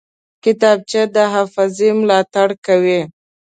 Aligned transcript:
کتابچه 0.43 1.01
د 1.15 1.15
حافظې 1.33 1.89
ملاتړ 1.99 2.49
کوي 2.65 3.01